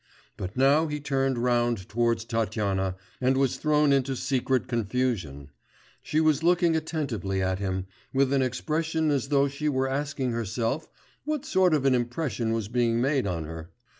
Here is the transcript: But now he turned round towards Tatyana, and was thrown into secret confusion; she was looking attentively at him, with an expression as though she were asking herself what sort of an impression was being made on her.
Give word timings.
But 0.35 0.57
now 0.57 0.87
he 0.87 0.99
turned 0.99 1.37
round 1.37 1.87
towards 1.87 2.25
Tatyana, 2.25 2.95
and 3.21 3.37
was 3.37 3.57
thrown 3.57 3.93
into 3.93 4.15
secret 4.15 4.67
confusion; 4.67 5.51
she 6.01 6.19
was 6.19 6.41
looking 6.41 6.75
attentively 6.75 7.39
at 7.39 7.59
him, 7.59 7.85
with 8.11 8.33
an 8.33 8.41
expression 8.41 9.11
as 9.11 9.27
though 9.29 9.47
she 9.47 9.69
were 9.69 9.87
asking 9.87 10.31
herself 10.31 10.89
what 11.23 11.45
sort 11.45 11.75
of 11.75 11.85
an 11.85 11.93
impression 11.93 12.51
was 12.51 12.67
being 12.67 12.99
made 12.99 13.27
on 13.27 13.43
her. 13.43 13.69